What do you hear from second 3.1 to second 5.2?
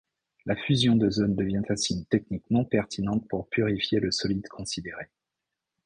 pour purifier le solide considéré.